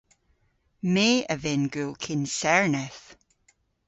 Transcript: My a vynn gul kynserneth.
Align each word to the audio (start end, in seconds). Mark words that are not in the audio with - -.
My 0.93 1.09
a 1.33 1.35
vynn 1.43 1.65
gul 1.73 1.93
kynserneth. 2.03 3.05